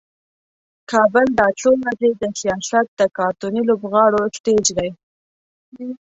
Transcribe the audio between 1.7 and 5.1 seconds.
ورځې د سیاست د کارتوني لوبغاړو سټیج دی.